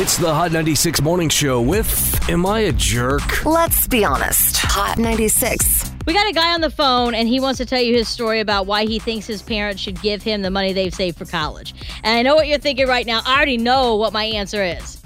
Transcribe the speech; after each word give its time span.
It's 0.00 0.16
the 0.16 0.32
Hot 0.32 0.52
96 0.52 1.02
Morning 1.02 1.28
Show 1.28 1.60
with 1.60 2.30
Am 2.30 2.46
I 2.46 2.60
a 2.60 2.72
Jerk? 2.72 3.44
Let's 3.44 3.88
be 3.88 4.04
honest. 4.04 4.58
Hot 4.58 4.96
96. 4.96 5.90
We 6.06 6.12
got 6.12 6.30
a 6.30 6.32
guy 6.32 6.54
on 6.54 6.60
the 6.60 6.70
phone, 6.70 7.16
and 7.16 7.28
he 7.28 7.40
wants 7.40 7.58
to 7.58 7.66
tell 7.66 7.80
you 7.80 7.94
his 7.94 8.08
story 8.08 8.38
about 8.38 8.66
why 8.66 8.84
he 8.84 9.00
thinks 9.00 9.26
his 9.26 9.42
parents 9.42 9.82
should 9.82 10.00
give 10.00 10.22
him 10.22 10.42
the 10.42 10.52
money 10.52 10.72
they've 10.72 10.94
saved 10.94 11.18
for 11.18 11.24
college. 11.24 11.74
And 12.04 12.16
I 12.16 12.22
know 12.22 12.36
what 12.36 12.46
you're 12.46 12.60
thinking 12.60 12.86
right 12.86 13.06
now. 13.06 13.22
I 13.26 13.34
already 13.34 13.56
know 13.56 13.96
what 13.96 14.12
my 14.12 14.22
answer 14.22 14.62
is. 14.62 15.02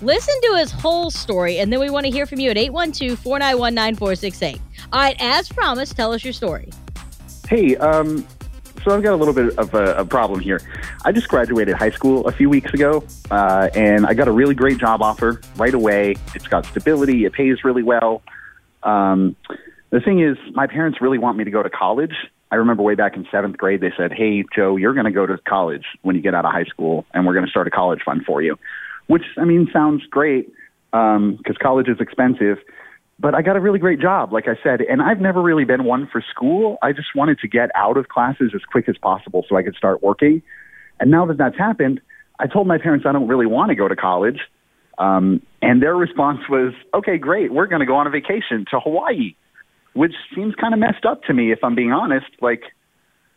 Listen 0.00 0.34
to 0.40 0.56
his 0.56 0.70
whole 0.72 1.10
story, 1.10 1.58
and 1.58 1.70
then 1.70 1.78
we 1.78 1.90
want 1.90 2.06
to 2.06 2.10
hear 2.10 2.24
from 2.24 2.40
you 2.40 2.48
at 2.48 2.56
812 2.56 3.18
491 3.18 3.74
9468. 3.74 4.62
All 4.90 5.00
right, 5.00 5.16
as 5.20 5.50
promised, 5.50 5.96
tell 5.96 6.14
us 6.14 6.24
your 6.24 6.32
story. 6.32 6.70
Hey, 7.46 7.76
um, 7.76 8.26
so 8.84 8.94
I've 8.94 9.02
got 9.02 9.12
a 9.12 9.16
little 9.16 9.34
bit 9.34 9.56
of 9.58 9.74
a, 9.74 9.96
a 9.96 10.04
problem 10.04 10.40
here. 10.40 10.60
I 11.04 11.12
just 11.12 11.28
graduated 11.28 11.76
high 11.76 11.90
school 11.90 12.26
a 12.26 12.32
few 12.32 12.48
weeks 12.48 12.72
ago, 12.72 13.04
uh, 13.30 13.68
and 13.74 14.06
I 14.06 14.14
got 14.14 14.28
a 14.28 14.32
really 14.32 14.54
great 14.54 14.78
job 14.78 15.02
offer 15.02 15.40
right 15.56 15.74
away. 15.74 16.16
It's 16.34 16.46
got 16.46 16.66
stability, 16.66 17.24
it 17.24 17.32
pays 17.32 17.64
really 17.64 17.82
well. 17.82 18.22
Um, 18.82 19.36
the 19.90 20.00
thing 20.00 20.20
is, 20.20 20.36
my 20.54 20.66
parents 20.66 21.00
really 21.00 21.18
want 21.18 21.36
me 21.36 21.44
to 21.44 21.50
go 21.50 21.62
to 21.62 21.70
college. 21.70 22.14
I 22.52 22.56
remember 22.56 22.82
way 22.82 22.94
back 22.94 23.16
in 23.16 23.26
seventh 23.30 23.56
grade, 23.56 23.80
they 23.80 23.92
said, 23.96 24.12
Hey, 24.12 24.44
Joe, 24.54 24.76
you're 24.76 24.94
going 24.94 25.04
to 25.04 25.12
go 25.12 25.26
to 25.26 25.38
college 25.38 25.84
when 26.02 26.16
you 26.16 26.22
get 26.22 26.34
out 26.34 26.44
of 26.44 26.52
high 26.52 26.64
school, 26.64 27.04
and 27.12 27.26
we're 27.26 27.34
going 27.34 27.44
to 27.44 27.50
start 27.50 27.66
a 27.66 27.70
college 27.70 28.00
fund 28.04 28.24
for 28.24 28.42
you. 28.42 28.56
Which, 29.06 29.24
I 29.36 29.44
mean, 29.44 29.68
sounds 29.72 30.04
great 30.06 30.52
because 30.90 31.16
um, 31.16 31.56
college 31.60 31.88
is 31.88 32.00
expensive 32.00 32.58
but 33.20 33.34
I 33.34 33.42
got 33.42 33.56
a 33.56 33.60
really 33.60 33.78
great 33.78 34.00
job, 34.00 34.32
like 34.32 34.48
I 34.48 34.56
said, 34.62 34.80
and 34.80 35.02
I've 35.02 35.20
never 35.20 35.42
really 35.42 35.64
been 35.64 35.84
one 35.84 36.08
for 36.10 36.24
school. 36.30 36.78
I 36.82 36.92
just 36.92 37.08
wanted 37.14 37.38
to 37.40 37.48
get 37.48 37.70
out 37.74 37.98
of 37.98 38.08
classes 38.08 38.52
as 38.54 38.62
quick 38.70 38.88
as 38.88 38.96
possible 38.96 39.44
so 39.46 39.56
I 39.56 39.62
could 39.62 39.74
start 39.74 40.02
working. 40.02 40.42
And 40.98 41.10
now 41.10 41.26
that 41.26 41.36
that's 41.36 41.58
happened, 41.58 42.00
I 42.38 42.46
told 42.46 42.66
my 42.66 42.78
parents 42.78 43.04
I 43.06 43.12
don't 43.12 43.28
really 43.28 43.46
want 43.46 43.68
to 43.68 43.74
go 43.74 43.88
to 43.88 43.96
college. 43.96 44.40
Um, 44.96 45.42
and 45.60 45.82
their 45.82 45.94
response 45.94 46.40
was, 46.48 46.72
okay, 46.94 47.18
great. 47.18 47.52
We're 47.52 47.66
going 47.66 47.80
to 47.80 47.86
go 47.86 47.96
on 47.96 48.06
a 48.06 48.10
vacation 48.10 48.64
to 48.70 48.80
Hawaii, 48.80 49.34
which 49.92 50.14
seems 50.34 50.54
kind 50.54 50.72
of 50.72 50.80
messed 50.80 51.04
up 51.04 51.22
to 51.24 51.34
me, 51.34 51.52
if 51.52 51.58
I'm 51.62 51.74
being 51.74 51.92
honest. 51.92 52.26
Like, 52.40 52.62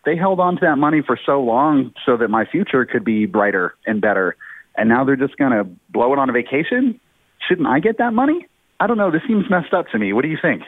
they 0.06 0.16
held 0.16 0.40
on 0.40 0.56
to 0.56 0.62
that 0.62 0.78
money 0.78 1.02
for 1.06 1.20
so 1.26 1.42
long 1.42 1.94
so 2.06 2.16
that 2.18 2.30
my 2.30 2.46
future 2.46 2.86
could 2.86 3.04
be 3.04 3.26
brighter 3.26 3.76
and 3.86 4.00
better. 4.00 4.38
And 4.78 4.88
now 4.88 5.04
they're 5.04 5.18
just 5.18 5.36
going 5.36 5.52
to 5.52 5.66
blow 5.90 6.14
it 6.14 6.20
on 6.20 6.30
a 6.30 6.34
vacation? 6.34 7.02
Shouldn't 7.48 7.68
I 7.68 7.80
get 7.80 7.98
that 7.98 8.14
money? 8.14 8.48
I 8.80 8.88
don't 8.88 8.98
know. 8.98 9.12
This 9.12 9.22
seems 9.28 9.50
messed 9.50 9.74
up 9.74 9.88
to 9.90 10.00
me. 10.00 10.14
What 10.14 10.24
do 10.24 10.28
you 10.30 10.38
think? 10.42 10.64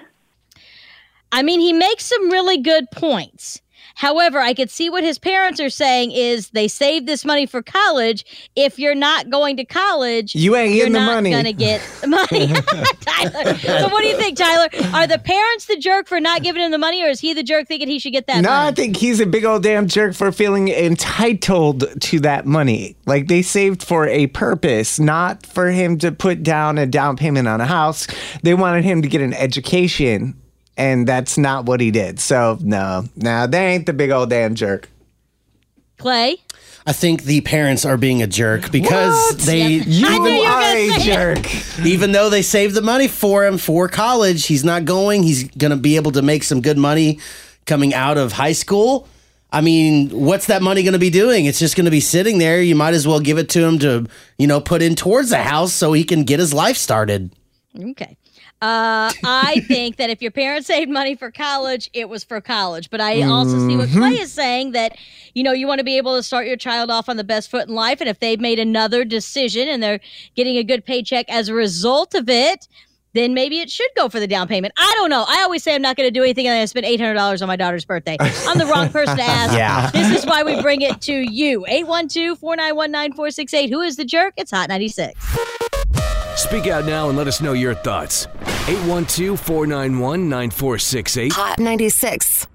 I 1.31 1.41
mean, 1.41 1.59
he 1.59 1.73
makes 1.73 2.05
some 2.05 2.29
really 2.29 2.57
good 2.57 2.89
points. 2.91 3.61
However, 3.95 4.39
I 4.39 4.53
could 4.53 4.69
see 4.69 4.89
what 4.89 5.03
his 5.03 5.19
parents 5.19 5.59
are 5.59 5.69
saying 5.69 6.11
is 6.11 6.49
they 6.49 6.67
saved 6.67 7.07
this 7.07 7.23
money 7.23 7.45
for 7.45 7.61
college. 7.61 8.25
If 8.55 8.79
you're 8.79 8.95
not 8.95 9.29
going 9.29 9.57
to 9.57 9.65
college, 9.65 10.35
you 10.35 10.55
ain't 10.55 10.73
getting 10.73 10.93
the 10.93 10.99
money. 10.99 11.29
You're 11.29 11.43
not 11.43 11.43
going 11.43 11.57
to 11.57 11.63
get 11.63 11.81
the 12.01 12.07
money. 12.07 12.47
Tyler. 13.01 13.57
So 13.57 13.87
what 13.89 14.01
do 14.01 14.07
you 14.07 14.17
think, 14.17 14.37
Tyler? 14.37 14.67
Are 14.93 15.07
the 15.07 15.19
parents 15.19 15.65
the 15.65 15.77
jerk 15.77 16.07
for 16.07 16.19
not 16.19 16.43
giving 16.43 16.61
him 16.61 16.71
the 16.71 16.77
money 16.77 17.03
or 17.03 17.07
is 17.07 17.19
he 17.19 17.33
the 17.33 17.43
jerk 17.43 17.67
thinking 17.67 17.87
he 17.87 17.99
should 17.99 18.13
get 18.13 18.27
that 18.27 18.41
no, 18.41 18.49
money? 18.49 18.67
I 18.67 18.71
think 18.71 18.97
he's 18.97 19.19
a 19.19 19.25
big 19.25 19.45
old 19.45 19.63
damn 19.63 19.87
jerk 19.87 20.13
for 20.13 20.31
feeling 20.31 20.69
entitled 20.69 22.01
to 22.01 22.19
that 22.21 22.45
money. 22.45 22.95
Like 23.05 23.27
they 23.27 23.41
saved 23.41 23.83
for 23.83 24.07
a 24.07 24.27
purpose, 24.27 24.99
not 24.99 25.45
for 25.45 25.69
him 25.69 25.97
to 25.99 26.11
put 26.11 26.43
down 26.43 26.77
a 26.77 26.85
down 26.85 27.17
payment 27.17 27.47
on 27.47 27.61
a 27.61 27.65
house. 27.65 28.07
They 28.43 28.53
wanted 28.53 28.83
him 28.83 29.01
to 29.01 29.07
get 29.07 29.21
an 29.21 29.33
education 29.33 30.35
and 30.77 31.07
that's 31.07 31.37
not 31.37 31.65
what 31.65 31.79
he 31.81 31.91
did. 31.91 32.19
So 32.19 32.57
no, 32.61 33.05
no, 33.15 33.47
they 33.47 33.67
ain't 33.73 33.85
the 33.85 33.93
big 33.93 34.11
old 34.11 34.29
damn 34.29 34.55
jerk. 34.55 34.89
Clay. 35.97 36.37
I 36.87 36.93
think 36.93 37.23
the 37.23 37.41
parents 37.41 37.83
are 37.83 37.97
being 37.97 38.21
a 38.21 38.27
jerk 38.27 38.71
because 38.71 39.31
What? 39.33 39.39
they 39.39 39.63
You 39.67 40.07
I 40.07 40.13
you 40.13 40.21
were 40.21 40.47
are 40.47 40.97
a 40.97 40.99
jerk. 40.99 41.79
even 41.85 42.11
though 42.11 42.29
they 42.29 42.43
saved 42.43 42.75
the 42.75 42.81
money 42.81 43.07
for 43.07 43.43
him 43.45 43.57
for 43.57 43.87
college, 43.87 44.45
he's 44.45 44.63
not 44.63 44.85
going. 44.85 45.23
He's 45.23 45.45
going 45.49 45.71
to 45.71 45.77
be 45.77 45.95
able 45.95 46.11
to 46.11 46.21
make 46.21 46.43
some 46.43 46.61
good 46.61 46.77
money 46.77 47.19
coming 47.65 47.93
out 47.95 48.17
of 48.19 48.33
high 48.33 48.51
school. 48.51 49.07
I 49.51 49.61
mean, 49.61 50.09
what's 50.09 50.47
that 50.47 50.61
money 50.61 50.83
going 50.83 50.93
to 50.93 50.99
be 50.99 51.09
doing? 51.09 51.45
It's 51.45 51.57
just 51.57 51.75
going 51.75 51.85
to 51.85 51.91
be 51.91 52.01
sitting 52.01 52.37
there. 52.37 52.61
You 52.61 52.75
might 52.75 52.93
as 52.93 53.07
well 53.07 53.19
give 53.19 53.37
it 53.39 53.49
to 53.51 53.63
him 53.63 53.79
to, 53.79 54.05
you 54.37 54.45
know, 54.45 54.59
put 54.59 54.81
in 54.83 54.95
towards 54.95 55.29
the 55.29 55.41
house 55.41 55.73
so 55.73 55.93
he 55.93 56.03
can 56.03 56.23
get 56.23 56.39
his 56.39 56.53
life 56.53 56.77
started. 56.77 57.31
Okay. 57.79 58.15
Uh, 58.65 59.11
I 59.23 59.63
think 59.67 59.97
that 59.97 60.09
if 60.09 60.21
your 60.23 60.31
parents 60.31 60.65
saved 60.67 60.89
money 60.89 61.15
for 61.15 61.29
college, 61.29 61.89
it 61.93 62.09
was 62.09 62.23
for 62.23 62.41
college. 62.41 62.89
But 62.89 62.99
I 62.99 63.21
also 63.21 63.59
see 63.67 63.77
what 63.77 63.89
Clay 63.89 64.19
is 64.19 64.33
saying 64.33 64.71
that, 64.71 64.97
you 65.35 65.43
know, 65.43 65.51
you 65.51 65.67
want 65.67 65.79
to 65.79 65.83
be 65.83 65.97
able 65.97 66.15
to 66.15 66.23
start 66.23 66.47
your 66.47 66.57
child 66.57 66.89
off 66.89 67.07
on 67.07 67.17
the 67.17 67.23
best 67.23 67.51
foot 67.51 67.67
in 67.67 67.75
life. 67.75 68.01
And 68.01 68.09
if 68.09 68.19
they've 68.19 68.39
made 68.39 68.57
another 68.57 69.05
decision 69.05 69.67
and 69.69 69.83
they're 69.83 69.99
getting 70.35 70.57
a 70.57 70.63
good 70.63 70.83
paycheck 70.83 71.27
as 71.29 71.47
a 71.47 71.53
result 71.53 72.15
of 72.15 72.27
it, 72.27 72.67
then 73.13 73.35
maybe 73.35 73.59
it 73.59 73.69
should 73.69 73.89
go 73.95 74.09
for 74.09 74.19
the 74.19 74.27
down 74.27 74.47
payment. 74.47 74.73
I 74.77 74.93
don't 74.97 75.11
know. 75.11 75.25
I 75.27 75.43
always 75.43 75.61
say 75.61 75.75
I'm 75.75 75.81
not 75.81 75.95
going 75.95 76.07
to 76.07 76.11
do 76.11 76.23
anything 76.23 76.47
and 76.47 76.59
I 76.59 76.65
spend 76.65 76.87
$800 76.87 77.41
on 77.41 77.47
my 77.47 77.55
daughter's 77.55 77.85
birthday. 77.85 78.17
I'm 78.19 78.57
the 78.57 78.65
wrong 78.65 78.89
person 78.89 79.15
to 79.17 79.23
ask. 79.41 79.53
Yeah. 79.53 79.91
This 79.91 80.17
is 80.17 80.25
why 80.25 80.41
we 80.43 80.59
bring 80.61 80.81
it 80.81 81.01
to 81.01 81.13
you. 81.13 81.65
812 81.67 82.39
491 82.39 82.91
9468. 82.91 83.69
Who 83.69 83.81
is 83.81 83.95
the 83.95 84.05
jerk? 84.05 84.33
It's 84.37 84.51
Hot 84.51 84.69
96. 84.69 85.19
Speak 86.35 86.67
out 86.67 86.85
now 86.85 87.07
and 87.09 87.17
let 87.17 87.27
us 87.27 87.41
know 87.41 87.53
your 87.53 87.73
thoughts. 87.75 88.27
812 88.67 89.39
491 89.39 90.27
9468. 90.29 91.31
Hot 91.33 91.59
96. 91.59 92.47